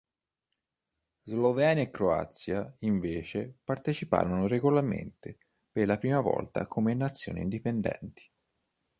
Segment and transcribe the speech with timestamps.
[1.27, 5.37] Slovenia e Croazia, invece parteciparono regolarmente
[5.71, 8.27] per la prima volta come nazioni indipendenti.